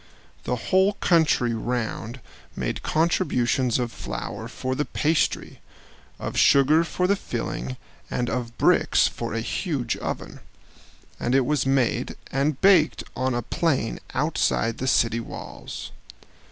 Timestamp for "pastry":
4.83-5.61